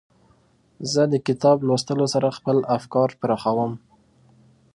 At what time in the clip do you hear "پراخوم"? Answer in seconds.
3.21-3.71